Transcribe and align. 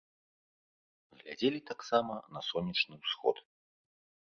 Глядзелі 1.21 1.59
таксама 1.73 2.13
на 2.33 2.41
сонечны 2.51 2.93
ўсход. 3.07 3.37